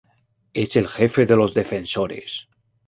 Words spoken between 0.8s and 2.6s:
jefe de los defensores.